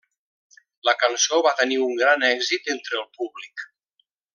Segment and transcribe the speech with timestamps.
[0.89, 3.69] La cançó va tenir un gran èxit entre el públic.